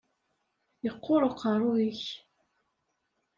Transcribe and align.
Yeqqur 0.85 1.21
uqerru-k! 1.29 2.01